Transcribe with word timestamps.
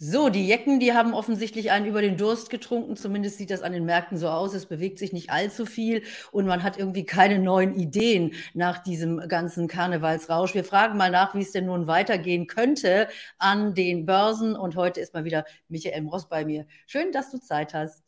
So, 0.00 0.28
die 0.28 0.46
Jecken, 0.46 0.78
die 0.78 0.92
haben 0.92 1.12
offensichtlich 1.12 1.72
einen 1.72 1.86
über 1.86 2.00
den 2.00 2.16
Durst 2.16 2.50
getrunken. 2.50 2.94
Zumindest 2.94 3.36
sieht 3.36 3.50
das 3.50 3.62
an 3.62 3.72
den 3.72 3.84
Märkten 3.84 4.16
so 4.16 4.28
aus. 4.28 4.54
Es 4.54 4.66
bewegt 4.66 5.00
sich 5.00 5.12
nicht 5.12 5.30
allzu 5.30 5.66
viel 5.66 6.04
und 6.30 6.46
man 6.46 6.62
hat 6.62 6.78
irgendwie 6.78 7.04
keine 7.04 7.40
neuen 7.40 7.74
Ideen 7.74 8.34
nach 8.54 8.78
diesem 8.78 9.18
ganzen 9.26 9.66
Karnevalsrausch. 9.66 10.54
Wir 10.54 10.62
fragen 10.62 10.96
mal 10.96 11.10
nach, 11.10 11.34
wie 11.34 11.42
es 11.42 11.50
denn 11.50 11.66
nun 11.66 11.88
weitergehen 11.88 12.46
könnte 12.46 13.08
an 13.38 13.74
den 13.74 14.06
Börsen. 14.06 14.54
Und 14.54 14.76
heute 14.76 15.00
ist 15.00 15.14
mal 15.14 15.24
wieder 15.24 15.44
Michael 15.68 16.06
Ross 16.06 16.28
bei 16.28 16.44
mir. 16.44 16.66
Schön, 16.86 17.10
dass 17.10 17.32
du 17.32 17.40
Zeit 17.40 17.74
hast. 17.74 18.04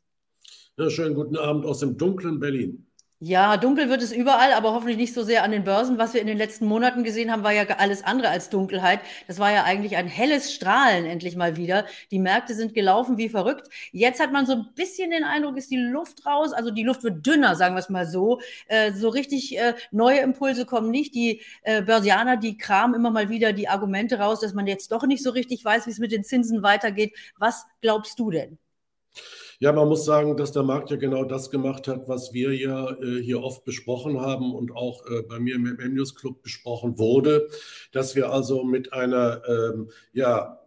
Ja, 0.77 0.91
schönen 0.91 1.17
guten 1.17 1.37
Abend 1.37 1.67
aus 1.67 1.81
dem 1.81 1.99
dunklen 1.99 2.39
Berlin. 2.39 2.87
Ja, 3.23 3.59
dunkel 3.59 3.91
wird 3.91 4.01
es 4.03 4.13
überall, 4.13 4.55
aber 4.55 4.73
hoffentlich 4.73 4.97
nicht 4.97 5.13
so 5.13 5.23
sehr 5.23 5.43
an 5.45 5.51
den 5.51 5.63
Börsen. 5.63 5.99
Was 5.99 6.15
wir 6.15 6.23
in 6.23 6.27
den 6.27 6.39
letzten 6.39 6.65
Monaten 6.65 7.05
gesehen 7.05 7.31
haben, 7.31 7.43
war 7.43 7.53
ja 7.53 7.65
alles 7.77 8.03
andere 8.03 8.31
als 8.31 8.49
Dunkelheit. 8.49 9.01
Das 9.27 9.39
war 9.39 9.53
ja 9.53 9.65
eigentlich 9.65 9.97
ein 9.97 10.07
helles 10.07 10.55
Strahlen 10.55 11.05
endlich 11.05 11.37
mal 11.37 11.57
wieder. 11.59 11.85
Die 12.11 12.19
Märkte 12.19 12.55
sind 12.55 12.73
gelaufen 12.73 13.19
wie 13.19 13.29
verrückt. 13.29 13.69
Jetzt 13.93 14.21
hat 14.21 14.33
man 14.33 14.47
so 14.47 14.53
ein 14.55 14.69
bisschen 14.75 15.11
den 15.11 15.25
Eindruck, 15.25 15.59
ist 15.59 15.71
die 15.71 15.77
Luft 15.77 16.25
raus. 16.25 16.55
Also 16.55 16.71
die 16.71 16.83
Luft 16.83 17.05
wird 17.05 17.27
dünner, 17.27 17.57
sagen 17.57 17.75
wir 17.75 17.81
es 17.81 17.91
mal 17.91 18.07
so. 18.07 18.41
Äh, 18.69 18.93
so 18.95 19.11
richtig 19.11 19.59
äh, 19.59 19.75
neue 19.91 20.21
Impulse 20.21 20.65
kommen 20.65 20.91
nicht. 20.91 21.15
Die 21.15 21.43
äh, 21.63 21.83
Börsianer, 21.83 22.39
die 22.39 22.57
kramen 22.57 22.95
immer 22.95 23.11
mal 23.11 23.29
wieder 23.29 23.53
die 23.53 23.69
Argumente 23.69 24.19
raus, 24.19 24.41
dass 24.41 24.55
man 24.55 24.67
jetzt 24.67 24.93
doch 24.93 25.05
nicht 25.05 25.23
so 25.23 25.29
richtig 25.31 25.63
weiß, 25.63 25.87
wie 25.87 25.91
es 25.91 25.99
mit 25.99 26.13
den 26.13 26.25
Zinsen 26.25 26.63
weitergeht. 26.63 27.15
Was 27.37 27.67
glaubst 27.83 28.19
du 28.19 28.31
denn? 28.31 28.59
Ja, 29.63 29.73
man 29.73 29.89
muss 29.89 30.07
sagen, 30.07 30.39
dass 30.39 30.53
der 30.53 30.63
Markt 30.63 30.91
ja 30.91 30.97
genau 30.97 31.25
das 31.25 31.51
gemacht 31.51 31.87
hat, 31.87 32.09
was 32.09 32.33
wir 32.33 32.55
ja 32.55 32.93
äh, 32.93 33.21
hier 33.23 33.43
oft 33.43 33.63
besprochen 33.65 34.19
haben 34.19 34.55
und 34.55 34.75
auch 34.75 35.05
äh, 35.05 35.23
bei 35.23 35.39
mir 35.39 35.57
im 35.57 35.65
MM 35.65 35.95
News 35.95 36.15
Club 36.15 36.43
besprochen 36.43 36.99
wurde, 36.99 37.47
dass 37.93 38.17
wir 38.17 38.33
also 38.33 38.65
mit 38.65 38.95
einer 38.95 39.43
ähm, 39.47 39.91
ja, 40.15 40.60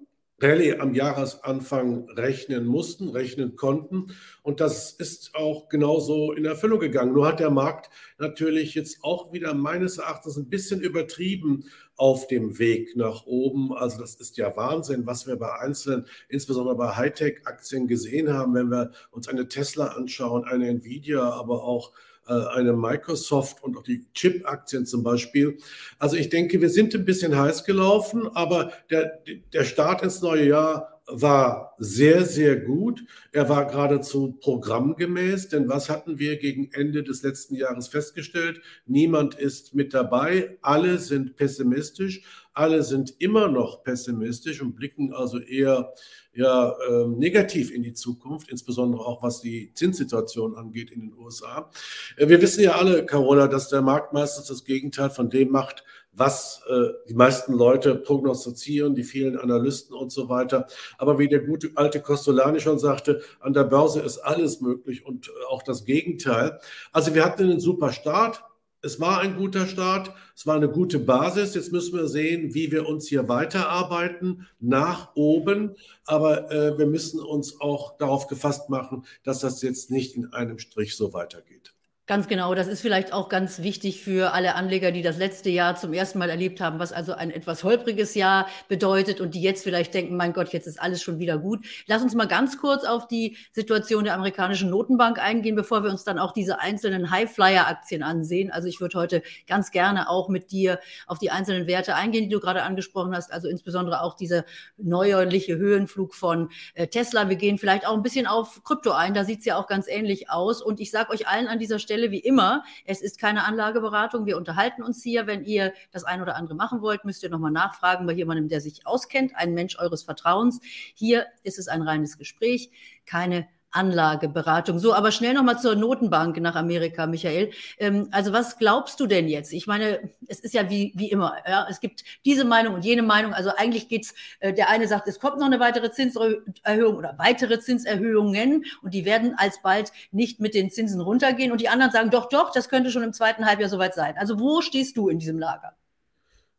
Rallye 0.43 0.79
am 0.79 0.93
Jahresanfang 0.93 2.09
rechnen 2.09 2.65
mussten, 2.65 3.07
rechnen 3.07 3.55
konnten. 3.55 4.07
Und 4.41 4.59
das 4.59 4.91
ist 4.91 5.33
auch 5.35 5.69
genauso 5.69 6.33
in 6.33 6.43
Erfüllung 6.43 6.81
gegangen. 6.81 7.13
Nur 7.13 7.27
hat 7.27 7.39
der 7.39 7.49
Markt 7.49 7.89
natürlich 8.17 8.75
jetzt 8.75 9.03
auch 9.03 9.31
wieder 9.31 9.53
meines 9.53 9.99
Erachtens 9.99 10.35
ein 10.35 10.49
bisschen 10.49 10.81
übertrieben 10.81 11.63
auf 11.95 12.27
dem 12.27 12.59
Weg 12.59 12.97
nach 12.97 13.25
oben. 13.25 13.73
Also 13.73 14.01
das 14.01 14.15
ist 14.15 14.35
ja 14.35 14.55
Wahnsinn, 14.57 15.05
was 15.05 15.27
wir 15.27 15.37
bei 15.37 15.59
einzelnen, 15.59 16.07
insbesondere 16.27 16.75
bei 16.75 16.95
Hightech-Aktien 16.95 17.87
gesehen 17.87 18.33
haben, 18.33 18.53
wenn 18.53 18.69
wir 18.69 18.91
uns 19.11 19.29
eine 19.29 19.47
Tesla 19.47 19.87
anschauen, 19.87 20.43
eine 20.43 20.67
Nvidia, 20.67 21.21
aber 21.21 21.63
auch 21.63 21.93
eine 22.25 22.73
Microsoft 22.73 23.63
und 23.63 23.77
auch 23.77 23.83
die 23.83 24.05
Chip-Aktien 24.13 24.85
zum 24.85 25.03
Beispiel. 25.03 25.57
Also 25.99 26.15
ich 26.15 26.29
denke, 26.29 26.61
wir 26.61 26.69
sind 26.69 26.93
ein 26.95 27.05
bisschen 27.05 27.37
heiß 27.37 27.63
gelaufen, 27.65 28.27
aber 28.33 28.71
der, 28.89 29.19
der 29.51 29.63
Start 29.63 30.03
ins 30.03 30.21
neue 30.21 30.47
Jahr 30.47 30.92
war 31.07 31.75
sehr, 31.79 32.25
sehr 32.25 32.55
gut. 32.55 33.03
Er 33.31 33.49
war 33.49 33.65
geradezu 33.65 34.37
programmgemäß, 34.39 35.49
denn 35.49 35.67
was 35.67 35.89
hatten 35.89 36.17
wir 36.17 36.37
gegen 36.37 36.71
Ende 36.71 37.03
des 37.03 37.23
letzten 37.23 37.55
Jahres 37.55 37.87
festgestellt? 37.87 38.61
Niemand 38.85 39.35
ist 39.35 39.75
mit 39.75 39.93
dabei, 39.93 40.57
alle 40.61 40.99
sind 40.99 41.35
pessimistisch, 41.35 42.23
alle 42.53 42.83
sind 42.83 43.15
immer 43.19 43.47
noch 43.47 43.83
pessimistisch 43.83 44.61
und 44.61 44.75
blicken 44.75 45.13
also 45.13 45.39
eher 45.39 45.93
ja, 46.33 46.73
äh, 46.89 47.07
negativ 47.07 47.71
in 47.71 47.83
die 47.83 47.93
Zukunft, 47.93 48.49
insbesondere 48.49 49.05
auch 49.05 49.21
was 49.21 49.41
die 49.41 49.71
Zinssituation 49.73 50.55
angeht 50.55 50.89
in 50.89 51.01
den 51.01 51.13
USA. 51.13 51.69
Äh, 52.17 52.29
wir 52.29 52.41
wissen 52.41 52.63
ja 52.63 52.73
alle, 52.73 53.05
Carola, 53.05 53.47
dass 53.47 53.69
der 53.69 53.81
Markt 53.81 54.13
meistens 54.13 54.47
das 54.47 54.63
Gegenteil 54.63 55.09
von 55.09 55.29
dem 55.29 55.49
macht, 55.49 55.83
was 56.15 56.61
äh, 56.69 56.89
die 57.09 57.15
meisten 57.15 57.53
Leute 57.53 57.95
prognostizieren, 57.95 58.95
die 58.95 59.03
vielen 59.03 59.37
Analysten 59.37 59.95
und 59.95 60.11
so 60.11 60.29
weiter. 60.29 60.67
Aber 60.97 61.19
wie 61.19 61.27
der 61.27 61.39
gute 61.39 61.71
alte 61.75 62.01
Costolani 62.01 62.59
schon 62.59 62.79
sagte, 62.79 63.21
an 63.39 63.53
der 63.53 63.63
Börse 63.63 64.01
ist 64.01 64.19
alles 64.19 64.61
möglich 64.61 65.05
und 65.05 65.27
äh, 65.27 65.31
auch 65.49 65.63
das 65.63 65.85
Gegenteil. 65.85 66.59
Also 66.91 67.15
wir 67.15 67.25
hatten 67.25 67.43
einen 67.43 67.59
super 67.59 67.91
Start. 67.91 68.43
Es 68.85 68.99
war 68.99 69.19
ein 69.19 69.37
guter 69.37 69.65
Start, 69.65 70.11
es 70.35 70.45
war 70.45 70.57
eine 70.57 70.67
gute 70.67 70.99
Basis. 70.99 71.55
Jetzt 71.55 71.71
müssen 71.71 71.97
wir 71.97 72.07
sehen, 72.07 72.53
wie 72.53 72.69
wir 72.69 72.85
uns 72.87 73.07
hier 73.07 73.29
weiterarbeiten, 73.29 74.45
nach 74.59 75.15
oben. 75.15 75.75
Aber 76.05 76.51
äh, 76.51 76.77
wir 76.77 76.85
müssen 76.85 77.21
uns 77.21 77.61
auch 77.61 77.97
darauf 77.97 78.27
gefasst 78.27 78.69
machen, 78.69 79.05
dass 79.23 79.39
das 79.39 79.61
jetzt 79.61 79.89
nicht 79.89 80.15
in 80.17 80.33
einem 80.33 80.59
Strich 80.59 80.97
so 80.97 81.13
weitergeht. 81.13 81.73
Ganz 82.13 82.27
genau, 82.27 82.53
das 82.53 82.67
ist 82.67 82.81
vielleicht 82.81 83.11
auch 83.11 83.27
ganz 83.27 83.63
wichtig 83.63 84.03
für 84.03 84.33
alle 84.33 84.53
Anleger, 84.53 84.91
die 84.91 85.01
das 85.01 85.17
letzte 85.17 85.49
Jahr 85.49 85.75
zum 85.75 85.93
ersten 85.93 86.19
Mal 86.19 86.29
erlebt 86.29 86.61
haben, 86.61 86.77
was 86.77 86.93
also 86.93 87.13
ein 87.13 87.31
etwas 87.31 87.63
holpriges 87.63 88.13
Jahr 88.13 88.47
bedeutet 88.67 89.19
und 89.19 89.33
die 89.33 89.41
jetzt 89.41 89.63
vielleicht 89.63 89.95
denken, 89.95 90.15
mein 90.15 90.31
Gott, 90.31 90.49
jetzt 90.49 90.67
ist 90.67 90.79
alles 90.79 91.01
schon 91.01 91.17
wieder 91.17 91.39
gut. 91.39 91.65
Lass 91.87 92.03
uns 92.03 92.13
mal 92.13 92.27
ganz 92.27 92.59
kurz 92.59 92.83
auf 92.83 93.07
die 93.07 93.35
Situation 93.51 94.03
der 94.03 94.13
amerikanischen 94.13 94.69
Notenbank 94.69 95.17
eingehen, 95.17 95.55
bevor 95.55 95.83
wir 95.83 95.89
uns 95.89 96.03
dann 96.03 96.19
auch 96.19 96.33
diese 96.33 96.59
einzelnen 96.59 97.09
Highflyer-Aktien 97.09 98.03
ansehen. 98.03 98.51
Also 98.51 98.67
ich 98.67 98.79
würde 98.79 98.99
heute 98.99 99.23
ganz 99.47 99.71
gerne 99.71 100.07
auch 100.07 100.29
mit 100.29 100.51
dir 100.51 100.79
auf 101.07 101.17
die 101.17 101.31
einzelnen 101.31 101.65
Werte 101.65 101.95
eingehen, 101.95 102.25
die 102.25 102.35
du 102.35 102.39
gerade 102.39 102.61
angesprochen 102.61 103.15
hast, 103.15 103.33
also 103.33 103.47
insbesondere 103.47 104.03
auch 104.03 104.13
dieser 104.13 104.45
neuerliche 104.77 105.57
Höhenflug 105.57 106.13
von 106.13 106.51
äh, 106.75 106.85
Tesla. 106.85 107.27
Wir 107.27 107.37
gehen 107.37 107.57
vielleicht 107.57 107.87
auch 107.87 107.95
ein 107.95 108.03
bisschen 108.03 108.27
auf 108.27 108.63
Krypto 108.63 108.91
ein, 108.91 109.15
da 109.15 109.25
sieht 109.25 109.39
es 109.39 109.45
ja 109.45 109.57
auch 109.57 109.65
ganz 109.65 109.87
ähnlich 109.87 110.29
aus 110.29 110.61
und 110.61 110.79
ich 110.79 110.91
sage 110.91 111.11
euch 111.11 111.27
allen 111.27 111.47
an 111.47 111.57
dieser 111.57 111.79
Stelle, 111.79 112.02
Stelle 112.03 112.11
wie 112.11 112.19
immer, 112.19 112.63
es 112.85 113.01
ist 113.01 113.19
keine 113.19 113.45
Anlageberatung. 113.45 114.25
Wir 114.25 114.37
unterhalten 114.37 114.83
uns 114.83 115.01
hier. 115.01 115.25
Wenn 115.27 115.43
ihr 115.45 115.73
das 115.91 116.03
ein 116.03 116.21
oder 116.21 116.35
andere 116.35 116.55
machen 116.55 116.81
wollt, 116.81 117.05
müsst 117.05 117.23
ihr 117.23 117.29
nochmal 117.29 117.51
nachfragen 117.51 118.05
bei 118.05 118.13
jemandem, 118.13 118.49
der 118.49 118.59
sich 118.61 118.85
auskennt, 118.85 119.35
ein 119.35 119.53
Mensch 119.53 119.77
eures 119.79 120.03
Vertrauens. 120.03 120.59
Hier 120.93 121.27
ist 121.43 121.59
es 121.59 121.67
ein 121.67 121.81
reines 121.81 122.17
Gespräch, 122.17 122.71
keine 123.05 123.47
Anlageberatung. 123.73 124.79
So, 124.79 124.93
aber 124.93 125.11
schnell 125.11 125.33
nochmal 125.33 125.59
zur 125.59 125.75
Notenbank 125.75 126.39
nach 126.39 126.55
Amerika, 126.55 127.05
Michael. 127.07 127.51
Ähm, 127.77 128.07
also 128.11 128.33
was 128.33 128.57
glaubst 128.57 128.99
du 128.99 129.07
denn 129.07 129.27
jetzt? 129.27 129.51
Ich 129.53 129.67
meine, 129.67 130.11
es 130.27 130.39
ist 130.39 130.53
ja 130.53 130.69
wie, 130.69 130.93
wie 130.95 131.09
immer. 131.11 131.35
Ja? 131.47 131.67
Es 131.69 131.79
gibt 131.79 132.03
diese 132.25 132.45
Meinung 132.45 132.73
und 132.75 132.85
jene 132.85 133.01
Meinung. 133.03 133.33
Also 133.33 133.51
eigentlich 133.55 133.89
geht's, 133.89 134.13
äh, 134.39 134.53
der 134.53 134.69
eine 134.69 134.87
sagt, 134.87 135.07
es 135.07 135.19
kommt 135.19 135.39
noch 135.39 135.47
eine 135.47 135.59
weitere 135.59 135.91
Zinserhöhung 135.91 136.95
oder 136.95 137.15
weitere 137.17 137.59
Zinserhöhungen 137.59 138.65
und 138.81 138.93
die 138.93 139.05
werden 139.05 139.35
alsbald 139.37 139.91
nicht 140.11 140.39
mit 140.39 140.53
den 140.53 140.71
Zinsen 140.71 141.01
runtergehen. 141.01 141.51
Und 141.51 141.61
die 141.61 141.69
anderen 141.69 141.91
sagen, 141.91 142.09
doch, 142.09 142.29
doch, 142.29 142.51
das 142.51 142.69
könnte 142.69 142.91
schon 142.91 143.03
im 143.03 143.13
zweiten 143.13 143.45
Halbjahr 143.45 143.69
soweit 143.69 143.93
sein. 143.93 144.15
Also 144.17 144.39
wo 144.39 144.61
stehst 144.61 144.97
du 144.97 145.09
in 145.09 145.19
diesem 145.19 145.39
Lager? 145.39 145.73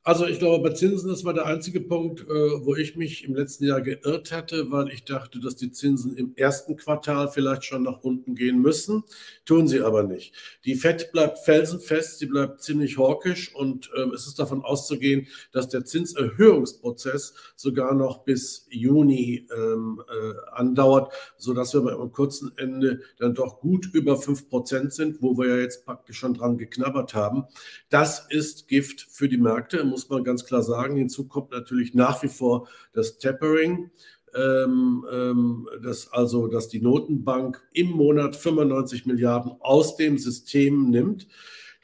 Also 0.07 0.27
ich 0.27 0.39
glaube, 0.39 0.69
bei 0.69 0.75
Zinsen, 0.75 1.09
das 1.09 1.25
war 1.25 1.33
der 1.33 1.47
einzige 1.47 1.81
Punkt, 1.81 2.21
äh, 2.21 2.27
wo 2.29 2.77
ich 2.77 2.95
mich 2.95 3.25
im 3.25 3.35
letzten 3.35 3.65
Jahr 3.65 3.81
geirrt 3.81 4.33
hatte, 4.33 4.71
weil 4.71 4.91
ich 4.91 5.05
dachte, 5.05 5.41
dass 5.41 5.57
die 5.57 5.73
Zinsen 5.73 6.15
im 6.15 6.35
ersten 6.37 6.77
Quartal 6.77 7.29
vielleicht 7.29 7.65
schon 7.65 7.85
nach 7.85 8.01
unten 8.03 8.35
gehen 8.35 8.61
müssen. 8.61 9.05
Tun 9.47 9.67
sie 9.67 9.81
aber 9.81 10.03
nicht. 10.03 10.35
Die 10.67 10.75
FED 10.75 11.11
bleibt 11.11 11.39
felsenfest, 11.39 12.19
sie 12.19 12.27
bleibt 12.27 12.61
ziemlich 12.61 12.99
hawkisch 12.99 13.55
und 13.55 13.91
ähm, 13.97 14.13
es 14.13 14.27
ist 14.27 14.39
davon 14.39 14.63
auszugehen, 14.63 15.27
dass 15.53 15.71
der 15.71 15.87
Zinserhöhungsprozess 15.87 17.33
sogar 17.57 17.95
noch 17.95 18.25
bis 18.25 18.67
Juni 18.69 19.49
ähm, 19.57 20.03
äh, 20.07 20.51
andauert, 20.53 21.15
sodass 21.39 21.73
wir 21.73 21.81
am 21.99 22.13
kurzen 22.13 22.53
Ende 22.59 23.01
dann 23.19 23.33
doch 23.33 23.59
gut 23.59 23.89
über 23.95 24.17
5% 24.17 24.91
sind, 24.91 25.23
wo 25.23 25.39
wir 25.39 25.49
ja 25.49 25.57
jetzt 25.57 25.87
praktisch 25.87 26.19
schon 26.19 26.35
dran 26.35 26.59
geknabbert 26.59 27.15
haben. 27.15 27.45
Das 27.89 28.27
ist 28.29 28.69
Gift 28.69 29.07
für 29.09 29.31
die 29.31 29.39
Märkte 29.39 29.94
muss 29.95 30.09
man 30.09 30.25
ganz 30.25 30.45
klar 30.45 30.63
sagen. 30.65 30.97
Hinzu 30.97 31.29
kommt 31.29 31.53
natürlich 31.53 31.95
nach 31.95 32.21
wie 32.25 32.29
vor 32.29 32.69
das 32.93 33.19
Tapering. 33.19 33.91
Ähm, 34.35 35.07
ähm, 35.13 35.69
dass 35.85 36.13
also, 36.13 36.49
dass 36.49 36.67
die 36.67 36.81
Notenbank 36.81 37.63
im 37.73 37.91
Monat 37.91 38.35
95 38.35 39.07
Milliarden 39.07 39.53
aus 39.61 39.97
dem 39.97 40.19
System 40.19 40.91
nimmt. 40.91 41.29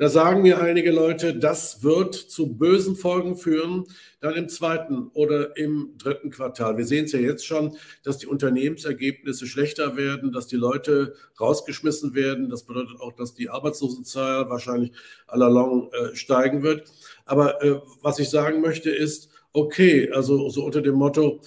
Da 0.01 0.09
sagen 0.09 0.41
mir 0.41 0.63
einige 0.63 0.93
Leute, 0.93 1.35
das 1.35 1.83
wird 1.83 2.15
zu 2.15 2.57
bösen 2.57 2.97
Folgen 2.97 3.37
führen, 3.37 3.85
dann 4.21 4.35
im 4.35 4.49
zweiten 4.49 5.09
oder 5.13 5.59
im 5.59 5.93
dritten 5.99 6.31
Quartal. 6.31 6.79
Wir 6.79 6.87
sehen 6.87 7.05
es 7.05 7.13
ja 7.13 7.19
jetzt 7.19 7.45
schon, 7.45 7.77
dass 8.03 8.17
die 8.17 8.27
Unternehmensergebnisse 8.27 9.47
schlechter 9.47 9.99
werden, 9.99 10.33
dass 10.33 10.47
die 10.47 10.57
Leute 10.57 11.17
rausgeschmissen 11.39 12.15
werden. 12.15 12.49
Das 12.49 12.65
bedeutet 12.65 12.99
auch, 12.99 13.13
dass 13.13 13.35
die 13.35 13.51
Arbeitslosenzahl 13.51 14.49
wahrscheinlich 14.49 14.93
à 15.29 15.37
la 15.37 15.49
long 15.49 15.91
äh, 15.93 16.17
steigen 16.17 16.63
wird. 16.63 16.91
Aber 17.27 17.63
äh, 17.63 17.79
was 18.01 18.19
ich 18.19 18.31
sagen 18.31 18.63
möchte 18.63 18.89
ist, 18.89 19.29
okay, 19.53 20.11
also 20.13 20.49
so 20.49 20.65
unter 20.65 20.81
dem 20.81 20.95
Motto, 20.95 21.43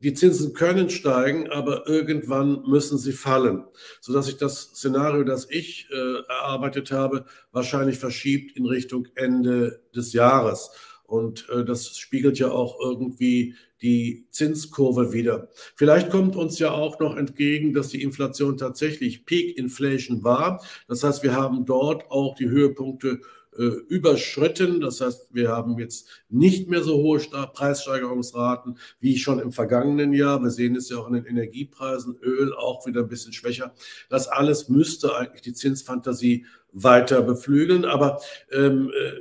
die 0.00 0.12
Zinsen 0.12 0.52
können 0.52 0.90
steigen, 0.90 1.50
aber 1.50 1.88
irgendwann 1.88 2.62
müssen 2.66 2.98
sie 2.98 3.12
fallen, 3.12 3.64
sodass 4.00 4.26
sich 4.26 4.36
das 4.36 4.62
Szenario, 4.62 5.24
das 5.24 5.48
ich 5.50 5.88
äh, 5.90 6.22
erarbeitet 6.28 6.92
habe, 6.92 7.24
wahrscheinlich 7.52 7.98
verschiebt 7.98 8.56
in 8.56 8.66
Richtung 8.66 9.08
Ende 9.14 9.80
des 9.94 10.12
Jahres. 10.12 10.70
Und 11.06 11.48
äh, 11.50 11.64
das 11.64 11.96
spiegelt 11.96 12.38
ja 12.38 12.50
auch 12.50 12.80
irgendwie 12.80 13.54
die 13.82 14.26
Zinskurve 14.30 15.12
wieder. 15.12 15.48
Vielleicht 15.74 16.10
kommt 16.10 16.34
uns 16.34 16.58
ja 16.58 16.72
auch 16.72 16.98
noch 16.98 17.16
entgegen, 17.16 17.74
dass 17.74 17.88
die 17.88 18.02
Inflation 18.02 18.56
tatsächlich 18.56 19.26
Peak 19.26 19.56
Inflation 19.56 20.24
war. 20.24 20.64
Das 20.88 21.04
heißt, 21.04 21.22
wir 21.22 21.34
haben 21.34 21.64
dort 21.66 22.10
auch 22.10 22.34
die 22.34 22.48
Höhepunkte 22.48 23.20
äh, 23.58 23.62
überschritten. 23.88 24.80
Das 24.80 25.00
heißt, 25.00 25.28
wir 25.32 25.48
haben 25.48 25.78
jetzt 25.78 26.08
nicht 26.28 26.68
mehr 26.68 26.82
so 26.82 26.96
hohe 26.96 27.18
Preissteigerungsraten 27.18 28.78
wie 29.00 29.18
schon 29.18 29.38
im 29.38 29.52
vergangenen 29.52 30.12
Jahr. 30.12 30.42
Wir 30.42 30.50
sehen 30.50 30.76
es 30.76 30.88
ja 30.88 30.98
auch 30.98 31.06
an 31.06 31.14
den 31.14 31.26
Energiepreisen, 31.26 32.18
Öl 32.22 32.54
auch 32.54 32.86
wieder 32.86 33.02
ein 33.02 33.08
bisschen 33.08 33.32
schwächer. 33.32 33.74
Das 34.08 34.28
alles 34.28 34.68
müsste 34.68 35.16
eigentlich 35.16 35.42
die 35.42 35.54
Zinsfantasie 35.54 36.46
weiter 36.72 37.22
beflügeln. 37.22 37.84
Aber 37.84 38.20
ähm, 38.52 38.90
äh, 38.90 39.12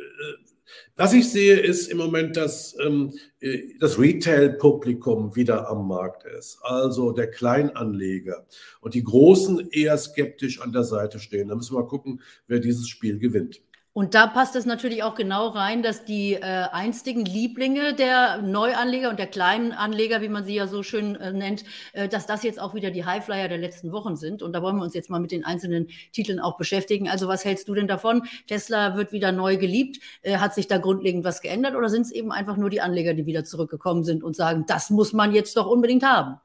was 0.95 1.13
ich 1.13 1.29
sehe, 1.29 1.59
ist 1.59 1.87
im 1.87 1.97
Moment, 1.97 2.37
dass 2.37 2.75
ähm, 2.79 3.13
äh, 3.41 3.73
das 3.79 3.99
Retail-Publikum 3.99 5.35
wieder 5.35 5.69
am 5.69 5.87
Markt 5.87 6.23
ist, 6.25 6.59
also 6.61 7.11
der 7.11 7.29
Kleinanleger 7.29 8.45
und 8.81 8.93
die 8.93 9.03
Großen 9.03 9.69
eher 9.71 9.97
skeptisch 9.97 10.61
an 10.61 10.71
der 10.71 10.83
Seite 10.83 11.19
stehen. 11.19 11.49
Da 11.49 11.55
müssen 11.55 11.75
wir 11.75 11.81
mal 11.81 11.87
gucken, 11.87 12.21
wer 12.47 12.59
dieses 12.59 12.87
Spiel 12.87 13.19
gewinnt. 13.19 13.61
Und 13.97 14.13
da 14.13 14.27
passt 14.27 14.57
es 14.57 14.65
natürlich 14.65 15.03
auch 15.03 15.15
genau 15.15 15.47
rein, 15.47 15.81
dass 15.81 16.03
die 16.03 16.33
äh, 16.33 16.41
einstigen 16.41 17.23
Lieblinge 17.23 17.93
der 17.93 18.41
Neuanleger 18.41 19.09
und 19.09 19.17
der 19.17 19.27
kleinen 19.27 19.71
Anleger, 19.71 20.21
wie 20.21 20.27
man 20.27 20.43
sie 20.43 20.53
ja 20.53 20.67
so 20.67 20.83
schön 20.83 21.15
äh, 21.15 21.31
nennt, 21.31 21.63
äh, 21.93 22.09
dass 22.09 22.25
das 22.25 22.43
jetzt 22.43 22.59
auch 22.59 22.73
wieder 22.73 22.91
die 22.91 23.05
Highflyer 23.05 23.47
der 23.47 23.57
letzten 23.57 23.93
Wochen 23.93 24.17
sind. 24.17 24.43
Und 24.43 24.51
da 24.51 24.61
wollen 24.61 24.75
wir 24.75 24.83
uns 24.83 24.95
jetzt 24.95 25.09
mal 25.09 25.21
mit 25.21 25.31
den 25.31 25.45
einzelnen 25.45 25.87
Titeln 26.11 26.41
auch 26.41 26.57
beschäftigen. 26.57 27.07
Also 27.07 27.29
was 27.29 27.45
hältst 27.45 27.69
du 27.69 27.73
denn 27.73 27.87
davon? 27.87 28.23
Tesla 28.47 28.97
wird 28.97 29.13
wieder 29.13 29.31
neu 29.31 29.55
geliebt. 29.55 30.01
Äh, 30.23 30.39
hat 30.39 30.53
sich 30.53 30.67
da 30.67 30.77
grundlegend 30.77 31.23
was 31.23 31.39
geändert 31.39 31.73
oder 31.73 31.87
sind 31.87 32.01
es 32.01 32.11
eben 32.11 32.33
einfach 32.33 32.57
nur 32.57 32.69
die 32.69 32.81
Anleger, 32.81 33.13
die 33.13 33.25
wieder 33.25 33.45
zurückgekommen 33.45 34.03
sind 34.03 34.25
und 34.25 34.35
sagen, 34.35 34.65
das 34.67 34.89
muss 34.89 35.13
man 35.13 35.33
jetzt 35.33 35.55
doch 35.55 35.67
unbedingt 35.67 36.03
haben? 36.03 36.41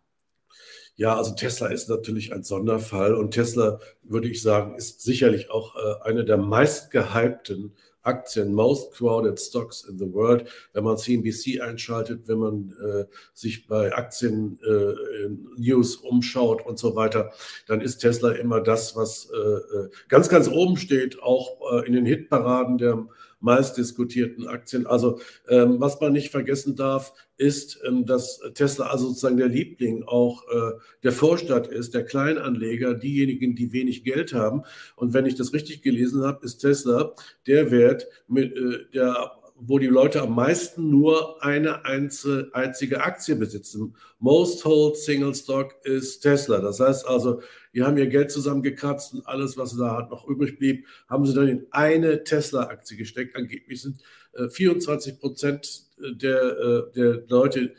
Ja, 0.97 1.17
also 1.17 1.35
Tesla 1.35 1.69
ist 1.69 1.89
natürlich 1.89 2.33
ein 2.33 2.43
Sonderfall 2.43 3.15
und 3.15 3.31
Tesla, 3.31 3.81
würde 4.03 4.29
ich 4.29 4.43
sagen, 4.43 4.77
ist 4.77 5.01
sicherlich 5.01 5.51
auch 5.51 5.77
äh, 5.77 6.09
eine 6.09 6.25
der 6.25 6.37
meistgehypten 6.37 7.73
Aktien, 8.03 8.55
most 8.55 8.93
crowded 8.93 9.39
stocks 9.39 9.85
in 9.85 9.99
the 9.99 10.13
world. 10.13 10.49
Wenn 10.73 10.85
man 10.85 10.97
CNBC 10.97 11.61
einschaltet, 11.61 12.29
wenn 12.29 12.39
man 12.39 12.75
äh, 12.83 13.05
sich 13.35 13.67
bei 13.67 13.95
Aktien-News 13.95 15.97
äh, 15.97 16.07
umschaut 16.07 16.65
und 16.65 16.79
so 16.79 16.97
weiter, 16.97 17.33
dann 17.67 17.81
ist 17.81 17.99
Tesla 17.99 18.33
immer 18.33 18.61
das, 18.61 18.97
was 18.97 19.31
äh, 19.31 19.37
äh 19.37 19.91
ganz, 20.09 20.29
ganz 20.29 20.49
oben 20.49 20.77
steht, 20.77 21.23
auch 21.23 21.61
äh, 21.73 21.87
in 21.87 21.93
den 21.93 22.07
Hitparaden 22.07 22.79
der 22.79 23.07
meist 23.41 23.77
diskutierten 23.77 24.47
Aktien. 24.47 24.87
Also 24.87 25.21
ähm, 25.49 25.81
was 25.81 26.01
man 26.01 26.13
nicht 26.13 26.31
vergessen 26.31 26.77
darf, 26.77 27.13
ist, 27.37 27.81
ähm, 27.87 28.05
dass 28.07 28.41
Tesla 28.55 28.87
also 28.87 29.09
sozusagen 29.09 29.39
der 29.39 29.49
Liebling 29.49 30.05
auch 30.05 30.45
äh, 30.49 30.79
der 31.03 31.13
Vorstadt 31.13 31.67
ist, 31.67 31.95
der 31.95 32.05
Kleinanleger, 32.05 32.95
diejenigen, 32.95 33.55
die 33.55 33.73
wenig 33.73 34.05
Geld 34.05 34.35
haben. 34.35 34.63
Und 34.95 35.15
wenn 35.15 35.27
ich 35.27 35.35
das 35.35 35.53
richtig 35.55 35.83
gelesen 35.83 36.23
habe, 36.23 36.45
ist 36.45 36.59
Tesla 36.59 37.15
der 37.47 37.71
Wert, 37.71 38.07
mit, 38.29 38.55
äh, 38.57 38.85
der 38.93 39.33
wo 39.63 39.79
die 39.79 39.87
Leute 39.87 40.23
am 40.23 40.35
meisten 40.35 40.91
nur 40.91 41.43
eine 41.45 41.85
einzige 41.85 43.03
Aktie 43.03 43.37
besitzen. 43.37 43.95
Most 44.19 44.65
hold 44.65 44.97
single 44.97 45.35
stock 45.35 45.75
ist 45.85 46.21
Tesla. 46.21 46.61
Das 46.61 46.81
heißt 46.81 47.07
also, 47.07 47.43
die 47.75 47.83
haben 47.83 47.97
ihr 47.99 48.07
Geld 48.07 48.31
zusammengekratzt 48.31 49.15
und 49.15 49.27
alles, 49.27 49.57
was 49.57 49.77
da 49.77 50.09
noch 50.11 50.27
übrig 50.27 50.59
blieb, 50.59 50.87
haben 51.09 51.27
sie 51.27 51.35
dann 51.35 51.49
in 51.49 51.67
eine 51.71 52.25
Tesla-Aktie 52.25 52.97
gesteckt. 52.97 53.37
Angeblich 53.37 53.83
sind 53.83 54.03
24 54.51 55.13
äh, 55.13 55.17
Prozent 55.17 55.83
der, 55.99 56.43
äh, 56.43 56.93
der 56.95 57.23
Leute, 57.29 57.75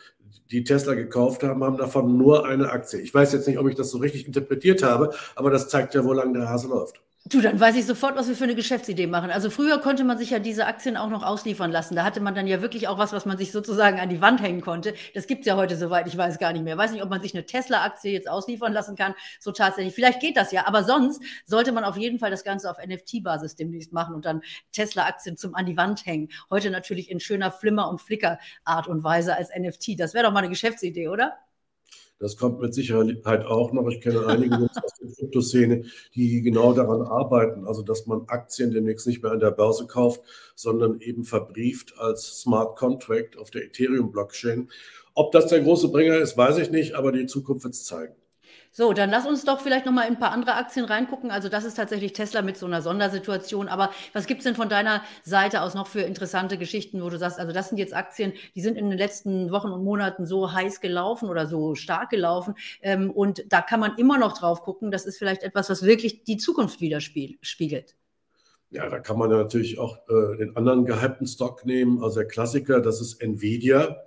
die 0.51 0.63
Tesla 0.63 0.93
gekauft 0.93 1.43
haben, 1.43 1.63
haben 1.63 1.77
davon 1.77 2.17
nur 2.17 2.45
eine 2.45 2.69
Aktie. 2.69 2.99
Ich 2.99 3.13
weiß 3.13 3.33
jetzt 3.33 3.47
nicht, 3.47 3.57
ob 3.57 3.67
ich 3.67 3.75
das 3.75 3.89
so 3.89 3.97
richtig 3.97 4.27
interpretiert 4.27 4.83
habe, 4.83 5.13
aber 5.35 5.49
das 5.49 5.69
zeigt 5.69 5.95
ja, 5.95 6.03
wo 6.03 6.13
lang 6.13 6.33
der 6.33 6.49
Hase 6.49 6.67
läuft. 6.67 7.01
Du, 7.29 7.39
dann 7.39 7.59
weiß 7.59 7.75
ich 7.75 7.85
sofort, 7.85 8.15
was 8.15 8.27
wir 8.27 8.35
für 8.35 8.45
eine 8.45 8.55
Geschäftsidee 8.55 9.05
machen. 9.05 9.29
Also 9.29 9.51
früher 9.51 9.77
konnte 9.77 10.03
man 10.03 10.17
sich 10.17 10.31
ja 10.31 10.39
diese 10.39 10.65
Aktien 10.65 10.97
auch 10.97 11.09
noch 11.09 11.21
ausliefern 11.21 11.71
lassen. 11.71 11.95
Da 11.95 12.03
hatte 12.03 12.19
man 12.19 12.33
dann 12.33 12.47
ja 12.47 12.63
wirklich 12.63 12.87
auch 12.87 12.97
was, 12.97 13.13
was 13.13 13.25
man 13.27 13.37
sich 13.37 13.51
sozusagen 13.51 13.99
an 13.99 14.09
die 14.09 14.21
Wand 14.21 14.41
hängen 14.41 14.61
konnte. 14.61 14.95
Das 15.13 15.27
gibt 15.27 15.41
es 15.41 15.45
ja 15.45 15.55
heute 15.55 15.77
soweit, 15.77 16.07
ich 16.07 16.17
weiß 16.17 16.39
gar 16.39 16.51
nicht 16.51 16.63
mehr. 16.63 16.77
Weiß 16.79 16.91
nicht, 16.91 17.03
ob 17.03 17.11
man 17.11 17.21
sich 17.21 17.35
eine 17.35 17.45
Tesla-Aktie 17.45 18.11
jetzt 18.11 18.27
ausliefern 18.27 18.73
lassen 18.73 18.95
kann. 18.95 19.13
So 19.39 19.51
tatsächlich. 19.51 19.93
Vielleicht 19.93 20.19
geht 20.19 20.35
das 20.35 20.51
ja, 20.51 20.65
aber 20.65 20.83
sonst 20.83 21.21
sollte 21.45 21.71
man 21.71 21.83
auf 21.83 21.95
jeden 21.95 22.17
Fall 22.17 22.31
das 22.31 22.43
Ganze 22.43 22.69
auf 22.71 22.77
NFT-Basis 22.83 23.55
demnächst 23.55 23.93
machen 23.93 24.15
und 24.15 24.25
dann 24.25 24.41
Tesla-Aktien 24.71 25.37
zum 25.37 25.53
an 25.53 25.67
die 25.67 25.77
Wand 25.77 26.05
hängen. 26.07 26.29
Heute 26.49 26.71
natürlich 26.71 27.11
in 27.11 27.19
schöner 27.19 27.51
Flimmer- 27.51 27.89
und 27.89 28.01
Flicker-Art 28.01 28.87
und 28.87 29.03
Weise 29.03 29.37
als 29.37 29.51
NFT. 29.55 29.99
Das 29.99 30.15
wäre 30.15 30.25
doch 30.25 30.33
mal 30.33 30.39
eine 30.39 30.49
Geschäftsidee, 30.49 31.07
oder? 31.07 31.37
Das 32.21 32.37
kommt 32.37 32.61
mit 32.61 32.71
Sicherheit 32.75 33.45
auch 33.45 33.73
noch. 33.73 33.89
Ich 33.89 33.99
kenne 33.99 34.27
einige 34.27 34.55
aus 34.55 34.93
der 35.01 35.09
Kryptoszene, 35.09 35.85
die 36.13 36.43
genau 36.43 36.71
daran 36.71 37.01
arbeiten, 37.01 37.65
also 37.65 37.81
dass 37.81 38.05
man 38.05 38.25
Aktien 38.27 38.69
demnächst 38.69 39.07
nicht 39.07 39.23
mehr 39.23 39.31
an 39.31 39.39
der 39.39 39.49
Börse 39.49 39.87
kauft, 39.87 40.21
sondern 40.53 41.01
eben 41.01 41.23
verbrieft 41.23 41.97
als 41.97 42.41
Smart 42.41 42.77
Contract 42.77 43.39
auf 43.39 43.49
der 43.49 43.63
Ethereum-Blockchain. 43.63 44.69
Ob 45.15 45.31
das 45.31 45.47
der 45.47 45.61
große 45.61 45.89
Bringer 45.89 46.17
ist, 46.17 46.37
weiß 46.37 46.59
ich 46.59 46.69
nicht, 46.69 46.93
aber 46.93 47.11
die 47.11 47.25
Zukunft 47.25 47.63
wird 47.63 47.73
es 47.73 47.85
zeigen. 47.85 48.13
So, 48.73 48.93
dann 48.93 49.09
lass 49.09 49.27
uns 49.27 49.43
doch 49.43 49.59
vielleicht 49.59 49.85
noch 49.85 49.91
mal 49.91 50.03
in 50.03 50.13
ein 50.13 50.19
paar 50.19 50.31
andere 50.31 50.55
Aktien 50.55 50.85
reingucken. 50.85 51.29
Also 51.29 51.49
das 51.49 51.65
ist 51.65 51.75
tatsächlich 51.75 52.13
Tesla 52.13 52.41
mit 52.41 52.55
so 52.55 52.65
einer 52.65 52.81
Sondersituation. 52.81 53.67
Aber 53.67 53.91
was 54.13 54.27
gibt 54.27 54.39
es 54.39 54.43
denn 54.45 54.55
von 54.55 54.69
deiner 54.69 55.03
Seite 55.23 55.61
aus 55.61 55.73
noch 55.75 55.87
für 55.87 55.99
interessante 55.99 56.57
Geschichten, 56.57 57.03
wo 57.03 57.09
du 57.09 57.17
sagst, 57.17 57.37
also 57.37 57.51
das 57.51 57.67
sind 57.67 57.79
jetzt 57.79 57.93
Aktien, 57.93 58.31
die 58.55 58.61
sind 58.61 58.77
in 58.77 58.89
den 58.89 58.97
letzten 58.97 59.51
Wochen 59.51 59.71
und 59.71 59.83
Monaten 59.83 60.25
so 60.25 60.53
heiß 60.53 60.79
gelaufen 60.79 61.27
oder 61.27 61.47
so 61.47 61.75
stark 61.75 62.11
gelaufen. 62.11 62.55
Ähm, 62.81 63.11
und 63.11 63.43
da 63.49 63.61
kann 63.61 63.81
man 63.81 63.97
immer 63.97 64.17
noch 64.17 64.37
drauf 64.37 64.61
gucken. 64.61 64.89
Das 64.89 65.05
ist 65.05 65.17
vielleicht 65.17 65.43
etwas, 65.43 65.69
was 65.69 65.83
wirklich 65.83 66.23
die 66.23 66.37
Zukunft 66.37 66.79
widerspiegelt. 66.79 67.95
Ja, 68.69 68.87
da 68.87 68.99
kann 68.99 69.17
man 69.17 69.29
natürlich 69.29 69.79
auch 69.79 69.97
äh, 70.07 70.37
den 70.37 70.55
anderen 70.55 70.85
gehypten 70.85 71.27
Stock 71.27 71.65
nehmen. 71.65 72.01
Also 72.01 72.21
der 72.21 72.27
Klassiker, 72.29 72.79
das 72.79 73.01
ist 73.01 73.21
Nvidia. 73.21 73.97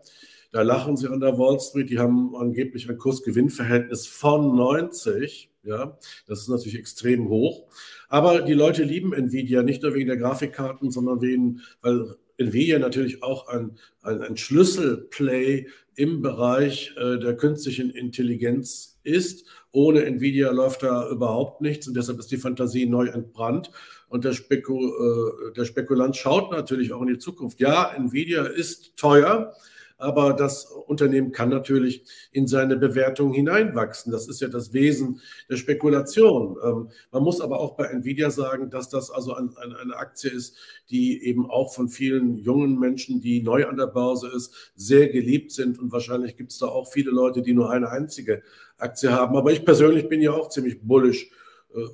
Da 0.54 0.62
lachen 0.62 0.96
sie 0.96 1.08
an 1.08 1.18
der 1.18 1.36
Wall 1.36 1.58
Street. 1.58 1.90
Die 1.90 1.98
haben 1.98 2.36
angeblich 2.36 2.88
ein 2.88 2.96
Kursgewinnverhältnis 2.96 4.06
von 4.06 4.54
90. 4.54 5.50
Ja, 5.64 5.98
das 6.28 6.42
ist 6.42 6.48
natürlich 6.48 6.78
extrem 6.78 7.28
hoch. 7.28 7.66
Aber 8.08 8.40
die 8.40 8.52
Leute 8.54 8.84
lieben 8.84 9.12
Nvidia 9.12 9.64
nicht 9.64 9.82
nur 9.82 9.94
wegen 9.94 10.06
der 10.06 10.16
Grafikkarten, 10.16 10.92
sondern 10.92 11.20
wegen, 11.22 11.62
weil 11.82 12.14
Nvidia 12.36 12.78
natürlich 12.78 13.24
auch 13.24 13.48
ein, 13.48 13.72
ein, 14.02 14.20
ein 14.20 14.36
Schlüsselplay 14.36 15.66
im 15.96 16.22
Bereich 16.22 16.94
äh, 16.98 17.18
der 17.18 17.36
künstlichen 17.36 17.90
Intelligenz 17.90 19.00
ist. 19.02 19.46
Ohne 19.72 20.04
Nvidia 20.04 20.52
läuft 20.52 20.84
da 20.84 21.10
überhaupt 21.10 21.62
nichts 21.62 21.88
und 21.88 21.96
deshalb 21.96 22.20
ist 22.20 22.30
die 22.30 22.36
Fantasie 22.36 22.86
neu 22.86 23.08
entbrannt. 23.08 23.72
Und 24.08 24.24
der, 24.24 24.34
Speku, 24.34 24.86
äh, 24.86 25.52
der 25.56 25.64
Spekulant 25.64 26.14
schaut 26.14 26.52
natürlich 26.52 26.92
auch 26.92 27.02
in 27.02 27.08
die 27.08 27.18
Zukunft. 27.18 27.58
Ja, 27.58 27.92
Nvidia 27.96 28.44
ist 28.44 28.96
teuer 28.96 29.52
aber 29.96 30.32
das 30.32 30.64
Unternehmen 30.64 31.32
kann 31.32 31.48
natürlich 31.48 32.04
in 32.32 32.46
seine 32.46 32.76
Bewertung 32.76 33.32
hineinwachsen. 33.32 34.12
Das 34.12 34.28
ist 34.28 34.40
ja 34.40 34.48
das 34.48 34.72
Wesen 34.72 35.20
der 35.48 35.56
Spekulation. 35.56 36.56
Ähm, 36.64 36.88
man 37.12 37.22
muss 37.22 37.40
aber 37.40 37.60
auch 37.60 37.76
bei 37.76 37.86
Nvidia 37.86 38.30
sagen, 38.30 38.70
dass 38.70 38.88
das 38.88 39.10
also 39.10 39.34
eine 39.34 39.96
Aktie 39.96 40.30
ist, 40.30 40.56
die 40.90 41.24
eben 41.24 41.48
auch 41.48 41.72
von 41.72 41.88
vielen 41.88 42.36
jungen 42.36 42.78
Menschen, 42.78 43.20
die 43.20 43.42
neu 43.42 43.66
an 43.66 43.76
der 43.76 43.86
Börse 43.86 44.28
ist, 44.34 44.72
sehr 44.74 45.08
geliebt 45.08 45.52
sind. 45.52 45.78
Und 45.78 45.92
wahrscheinlich 45.92 46.36
gibt 46.36 46.52
es 46.52 46.58
da 46.58 46.66
auch 46.66 46.90
viele 46.90 47.10
Leute, 47.10 47.42
die 47.42 47.54
nur 47.54 47.70
eine 47.70 47.88
einzige 47.90 48.42
Aktie 48.78 49.12
haben. 49.12 49.36
Aber 49.36 49.52
ich 49.52 49.64
persönlich 49.64 50.08
bin 50.08 50.20
ja 50.20 50.32
auch 50.32 50.48
ziemlich 50.48 50.80
bullisch 50.82 51.30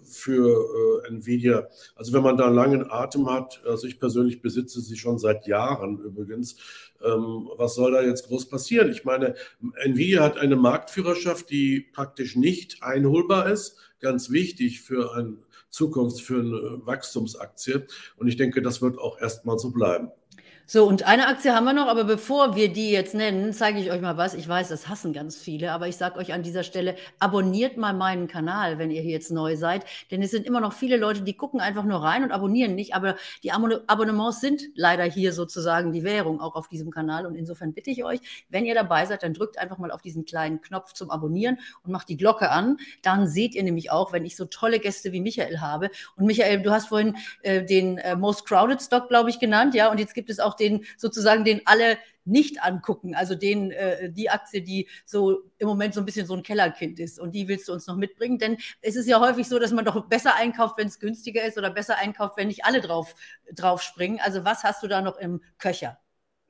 für 0.05 1.03
äh, 1.05 1.09
Nvidia. 1.09 1.69
Also 1.95 2.13
wenn 2.13 2.23
man 2.23 2.37
da 2.37 2.47
einen 2.47 2.55
langen 2.55 2.91
Atem 2.91 3.31
hat, 3.31 3.63
also 3.67 3.87
ich 3.87 3.99
persönlich 3.99 4.43
besitze 4.43 4.81
sie 4.81 4.97
schon 4.97 5.19
seit 5.19 5.47
Jahren 5.47 5.99
übrigens, 6.01 6.57
ähm, 7.03 7.49
was 7.57 7.75
soll 7.75 7.93
da 7.93 8.03
jetzt 8.03 8.27
groß 8.27 8.49
passieren? 8.49 8.91
Ich 8.91 9.05
meine, 9.05 9.35
Nvidia 9.85 10.23
hat 10.23 10.39
eine 10.39 10.57
Marktführerschaft, 10.57 11.51
die 11.51 11.81
praktisch 11.81 12.37
nicht 12.37 12.83
einholbar 12.83 13.51
ist, 13.51 13.77
ganz 14.01 14.31
wichtig 14.31 14.83
für 14.83 15.15
eine 15.15 15.37
Zukunft, 15.71 16.21
für 16.21 16.41
eine 16.41 16.87
Wachstumsaktie. 16.87 17.87
Und 18.17 18.29
ich 18.29 18.37
denke, 18.37 18.61
das 18.61 18.83
wird 18.83 18.99
auch 18.99 19.21
erstmal 19.21 19.59
so 19.59 19.71
bleiben. 19.71 20.11
So, 20.73 20.87
und 20.87 21.05
eine 21.05 21.27
Aktie 21.27 21.53
haben 21.53 21.65
wir 21.65 21.73
noch, 21.73 21.89
aber 21.89 22.05
bevor 22.05 22.55
wir 22.55 22.73
die 22.73 22.93
jetzt 22.93 23.12
nennen, 23.12 23.53
zeige 23.53 23.81
ich 23.81 23.91
euch 23.91 24.00
mal 24.00 24.17
was. 24.17 24.35
Ich 24.35 24.47
weiß, 24.47 24.69
das 24.69 24.87
hassen 24.87 25.12
ganz 25.12 25.37
viele, 25.37 25.73
aber 25.73 25.89
ich 25.89 25.97
sage 25.97 26.17
euch 26.21 26.33
an 26.33 26.45
dieser 26.45 26.62
Stelle, 26.62 26.95
abonniert 27.19 27.77
mal 27.77 27.93
meinen 27.93 28.29
Kanal, 28.29 28.79
wenn 28.79 28.93
ihr 28.93 29.03
hier 29.03 29.11
jetzt 29.11 29.33
neu 29.33 29.57
seid. 29.57 29.85
Denn 30.12 30.23
es 30.23 30.31
sind 30.31 30.47
immer 30.47 30.61
noch 30.61 30.73
viele 30.73 30.97
Leute, 30.97 31.23
die 31.23 31.33
gucken 31.33 31.61
einfach 31.61 31.83
nur 31.83 32.05
rein 32.05 32.23
und 32.23 32.31
abonnieren 32.31 32.77
nicht. 32.77 32.95
Aber 32.95 33.17
die 33.43 33.50
Abonnements 33.50 34.41
sind 34.41 34.62
leider 34.77 35.03
hier 35.03 35.33
sozusagen 35.33 35.91
die 35.91 36.05
Währung, 36.05 36.41
auch 36.41 36.55
auf 36.55 36.69
diesem 36.69 36.93
Kanal. 36.93 37.27
Und 37.27 37.35
insofern 37.35 37.73
bitte 37.73 37.91
ich 37.91 38.05
euch, 38.05 38.21
wenn 38.49 38.65
ihr 38.65 38.77
dabei 38.77 39.07
seid, 39.07 39.25
dann 39.25 39.35
drückt 39.35 39.59
einfach 39.59 39.79
mal 39.79 39.91
auf 39.91 40.03
diesen 40.03 40.25
kleinen 40.25 40.61
Knopf 40.61 40.93
zum 40.93 41.11
Abonnieren 41.11 41.59
und 41.83 41.91
macht 41.91 42.09
die 42.09 42.17
Glocke 42.17 42.49
an. 42.49 42.77
Dann 43.03 43.27
seht 43.27 43.57
ihr 43.57 43.65
nämlich 43.65 43.91
auch, 43.91 44.12
wenn 44.12 44.25
ich 44.25 44.37
so 44.37 44.45
tolle 44.45 44.79
Gäste 44.79 45.11
wie 45.11 45.21
Michael 45.21 45.59
habe. 45.59 45.91
Und 46.15 46.27
Michael, 46.27 46.62
du 46.62 46.71
hast 46.71 46.91
vorhin 46.91 47.17
äh, 47.43 47.65
den 47.65 47.99
äh, 47.99 48.15
Most 48.15 48.47
Crowded 48.47 48.81
Stock, 48.81 49.09
glaube 49.09 49.31
ich, 49.31 49.41
genannt, 49.41 49.75
ja. 49.75 49.91
Und 49.91 49.99
jetzt 49.99 50.15
gibt 50.15 50.31
es 50.31 50.39
auch 50.39 50.60
den 50.61 50.85
sozusagen 50.97 51.45
den 51.45 51.62
alle 51.64 51.99
nicht 52.25 52.62
angucken, 52.62 53.14
also 53.14 53.35
den, 53.35 53.71
äh, 53.73 54.12
die 54.12 54.31
Aktie, 54.31 54.62
die 54.62 54.88
so 55.05 55.43
im 55.59 55.67
Moment 55.67 55.95
so 55.95 56.00
ein 56.00 56.07
bisschen 56.07 56.26
so 56.26 56.35
ein 56.35 56.43
Kellerkind 56.43 57.00
ist 57.00 57.19
und 57.19 57.35
die 57.35 57.49
willst 57.49 57.69
du 57.69 57.73
uns 57.73 57.87
noch 57.87 57.97
mitbringen, 57.97 58.38
denn 58.38 58.57
es 58.83 58.97
ist 58.97 59.09
ja 59.09 59.21
häufig 59.21 59.49
so, 59.49 59.59
dass 59.59 59.73
man 59.73 59.85
doch 59.85 60.07
besser 60.07 60.35
einkauft, 60.37 60.79
wenn 60.79 60.87
es 60.87 61.00
günstiger 61.00 61.43
ist 61.43 61.59
oder 61.59 61.71
besser 61.71 61.97
einkauft, 61.97 62.37
wenn 62.37 62.49
nicht 62.49 62.64
alle 62.64 62.81
drauf, 62.81 63.14
drauf 63.52 63.83
springen. 63.83 64.21
Also 64.23 64.45
was 64.45 64.62
hast 64.62 64.83
du 64.83 64.87
da 64.87 65.00
noch 65.00 65.17
im 65.17 65.43
Köcher? 65.59 65.99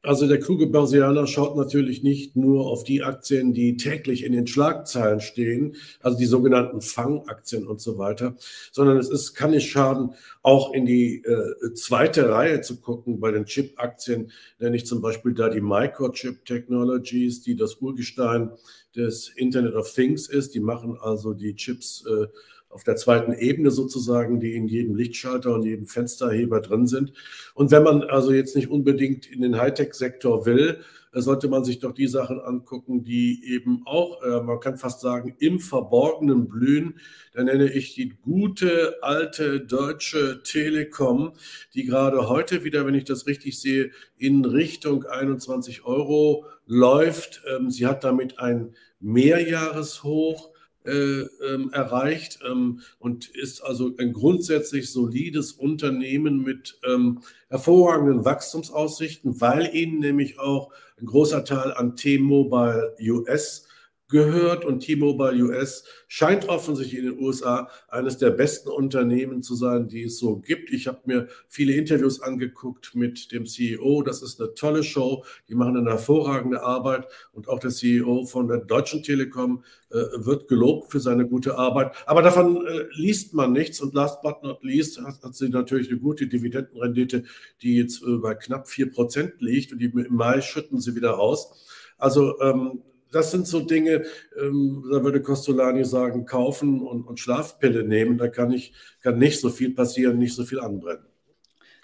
Also 0.03 0.27
der 0.27 0.41
kluge 0.41 0.67
Börsianer 0.67 1.27
schaut 1.27 1.57
natürlich 1.57 2.03
nicht 2.03 2.35
nur 2.35 2.67
auf 2.67 2.85
die 2.85 3.03
Aktien, 3.03 3.53
die 3.53 3.77
täglich 3.77 4.25
in 4.25 4.33
den 4.33 4.47
Schlagzeilen 4.47 5.21
stehen, 5.21 5.77
also 6.01 6.17
die 6.17 6.25
sogenannten 6.25 6.81
Fangaktien 6.81 7.67
und 7.67 7.83
so 7.83 7.99
weiter, 7.99 8.35
sondern 8.73 8.97
es 8.97 9.11
ist, 9.11 9.35
kann 9.35 9.51
nicht 9.51 9.71
schaden, 9.71 10.15
auch 10.43 10.73
in 10.73 10.87
die 10.87 11.23
äh, 11.23 11.75
zweite 11.75 12.31
Reihe 12.31 12.63
zu 12.63 12.81
gucken. 12.81 13.21
Bei 13.21 13.31
den 13.31 13.45
Chip-Aktien 13.45 14.33
nenne 14.59 14.77
ich 14.77 14.87
zum 14.87 15.03
Beispiel 15.03 15.35
da 15.35 15.51
die 15.51 15.61
Microchip 15.61 16.47
Technologies, 16.47 17.43
die 17.43 17.57
das 17.57 17.75
Urgestein 17.75 18.53
des 18.97 19.29
Internet 19.29 19.75
of 19.75 19.93
Things 19.93 20.29
ist. 20.31 20.55
Die 20.55 20.61
machen 20.61 20.97
also 20.99 21.35
die 21.35 21.55
Chips 21.55 22.07
äh, 22.07 22.27
auf 22.71 22.85
der 22.85 22.97
zweiten 22.97 23.33
Ebene 23.33 23.71
sozusagen, 23.71 24.41
die 24.41 24.55
in 24.55 24.69
jedem 24.69 24.95
Lichtschalter 24.95 25.55
und 25.55 25.65
jedem 25.65 25.87
Fensterheber 25.87 26.61
drin 26.61 26.87
sind. 26.87 27.13
Und 27.55 27.71
wenn 27.73 27.83
man 27.83 28.05
also 28.05 28.33
jetzt 28.33 28.57
nicht 28.57 28.71
unbedingt 28.71 29.27
in 29.27 29.43
den 29.43 29.59
Hightech-Sektor 29.59 30.47
will, 30.47 30.81
äh, 31.13 31.21
sollte 31.21 31.49
man 31.49 31.65
sich 31.65 31.81
doch 31.81 31.93
die 31.93 32.07
Sachen 32.07 32.41
angucken, 32.41 33.03
die 33.05 33.45
eben 33.53 33.83
auch, 33.87 34.23
äh, 34.23 34.41
man 34.41 34.61
kann 34.61 34.79
fast 34.79 35.01
sagen, 35.01 35.35
im 35.39 35.59
Verborgenen 35.59 36.49
blühen. 36.49 37.01
Da 37.33 37.43
nenne 37.43 37.71
ich 37.71 37.95
die 37.95 38.11
gute 38.23 39.03
alte 39.03 39.61
deutsche 39.61 40.43
Telekom, 40.45 41.33
die 41.75 41.85
gerade 41.85 42.29
heute 42.29 42.65
wieder, 42.65 42.87
wenn 42.87 42.95
ich 42.95 43.05
das 43.05 43.27
richtig 43.27 43.61
sehe, 43.61 43.91
in 44.17 44.45
Richtung 44.45 45.05
21 45.05 45.85
Euro 45.85 46.47
läuft. 46.67 47.43
Ähm, 47.53 47.71
sie 47.71 47.87
hat 47.87 48.05
damit 48.05 48.39
ein 48.39 48.75
Mehrjahreshoch 49.01 50.50
äh, 50.85 51.23
ähm, 51.47 51.71
erreicht 51.73 52.39
ähm, 52.49 52.81
und 52.99 53.29
ist 53.29 53.63
also 53.63 53.95
ein 53.99 54.13
grundsätzlich 54.13 54.91
solides 54.91 55.53
Unternehmen 55.53 56.43
mit 56.43 56.79
ähm, 56.89 57.21
hervorragenden 57.49 58.25
Wachstumsaussichten, 58.25 59.41
weil 59.41 59.75
ihnen 59.75 59.99
nämlich 59.99 60.39
auch 60.39 60.73
ein 60.99 61.07
großer 61.07 61.45
Teil 61.45 61.73
an 61.73 61.97
T-Mobile 61.97 62.97
US 63.01 63.67
gehört 64.11 64.65
und 64.65 64.81
T-Mobile 64.81 65.45
US 65.45 65.85
scheint 66.09 66.49
offensichtlich 66.49 66.99
in 66.99 67.07
den 67.07 67.19
USA 67.21 67.71
eines 67.89 68.19
der 68.19 68.31
besten 68.31 68.69
Unternehmen 68.69 69.43
zu 69.43 69.55
sein, 69.55 69.89
die 69.89 70.05
es 70.05 70.19
so 70.19 70.37
gibt. 70.37 70.71
Ich 70.73 70.87
habe 70.87 71.01
mir 71.05 71.29
viele 71.49 71.73
Interviews 71.75 72.21
angeguckt 72.21 72.95
mit 72.95 73.33
dem 73.33 73.47
CEO. 73.47 74.03
Das 74.03 74.23
ist 74.23 74.41
eine 74.41 74.55
tolle 74.55 74.83
Show. 74.83 75.25
Die 75.49 75.55
machen 75.55 75.77
eine 75.77 75.91
hervorragende 75.91 76.63
Arbeit 76.63 77.07
und 77.33 77.49
auch 77.49 77.59
der 77.59 77.71
CEO 77.71 78.25
von 78.27 78.49
der 78.49 78.59
Deutschen 78.59 79.03
Telekom 79.03 79.65
äh, 79.91 80.05
wird 80.15 80.49
gelobt 80.49 80.91
für 80.93 81.01
seine 81.01 81.27
gute 81.27 81.57
Arbeit. 81.57 81.93
Aber 82.07 82.23
davon 82.23 82.67
äh, 82.67 82.85
liest 82.93 83.35
man 83.35 83.53
nichts 83.53 83.81
und 83.81 83.95
last 83.95 84.23
but 84.23 84.43
not 84.43 84.63
least 84.63 85.01
hat, 85.01 85.23
hat 85.23 85.35
sie 85.35 85.49
natürlich 85.49 85.91
eine 85.91 85.99
gute 85.99 86.27
Dividendenrendite, 86.27 87.25
die 87.63 87.77
jetzt 87.77 88.03
äh, 88.03 88.17
bei 88.17 88.35
knapp 88.35 88.67
4% 88.67 89.33
liegt 89.39 89.73
und 89.73 89.79
die 89.79 89.87
im 89.87 90.15
Mai 90.15 90.41
schütten 90.41 90.81
sie 90.81 90.95
wieder 90.95 91.19
aus. 91.19 91.67
Also 91.99 92.41
ähm, 92.41 92.83
das 93.11 93.31
sind 93.31 93.47
so 93.47 93.61
Dinge, 93.61 94.05
ähm, 94.41 94.85
da 94.91 95.03
würde 95.03 95.23
Costolani 95.23 95.85
sagen, 95.85 96.27
kaufen 96.27 96.81
und, 96.81 97.07
und 97.07 97.21
Schlafpille 97.21 97.83
nehmen. 97.85 98.19
Da 98.19 98.29
kann, 98.29 98.53
ich, 98.53 98.73
kann 99.03 99.19
nicht 99.19 99.41
so 99.41 99.51
viel 99.51 99.75
passieren, 99.75 100.19
nicht 100.19 100.35
so 100.35 100.45
viel 100.45 100.61
anbrennen. 100.61 101.11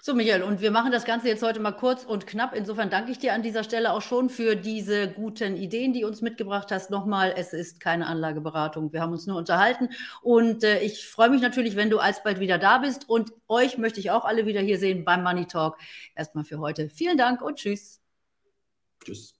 So, 0.07 0.13
Michael, 0.13 0.43
und 0.43 0.61
wir 0.61 0.71
machen 0.71 0.93
das 0.93 1.03
Ganze 1.03 1.27
jetzt 1.27 1.43
heute 1.43 1.59
mal 1.59 1.73
kurz 1.73 2.05
und 2.05 2.27
knapp. 2.27 2.55
Insofern 2.55 2.89
danke 2.89 3.11
ich 3.11 3.19
dir 3.19 3.33
an 3.33 3.43
dieser 3.43 3.65
Stelle 3.65 3.91
auch 3.91 4.01
schon 4.01 4.29
für 4.29 4.55
diese 4.55 5.09
guten 5.09 5.57
Ideen, 5.57 5.91
die 5.91 6.01
du 6.01 6.07
uns 6.07 6.21
mitgebracht 6.21 6.71
hast. 6.71 6.91
Nochmal, 6.91 7.33
es 7.35 7.51
ist 7.51 7.81
keine 7.81 8.07
Anlageberatung. 8.07 8.93
Wir 8.93 9.01
haben 9.01 9.11
uns 9.11 9.27
nur 9.27 9.35
unterhalten. 9.37 9.89
Und 10.21 10.63
äh, 10.63 10.79
ich 10.79 11.05
freue 11.05 11.29
mich 11.29 11.41
natürlich, 11.41 11.75
wenn 11.75 11.89
du 11.89 11.99
alsbald 11.99 12.39
wieder 12.39 12.57
da 12.57 12.77
bist. 12.77 13.09
Und 13.09 13.33
euch 13.49 13.77
möchte 13.77 13.99
ich 13.99 14.09
auch 14.09 14.23
alle 14.23 14.45
wieder 14.45 14.61
hier 14.61 14.79
sehen 14.79 15.03
beim 15.03 15.23
Money 15.23 15.45
Talk. 15.45 15.77
Erstmal 16.15 16.45
für 16.45 16.59
heute. 16.59 16.89
Vielen 16.89 17.17
Dank 17.17 17.41
und 17.41 17.57
tschüss. 17.57 17.99
Tschüss. 19.03 19.36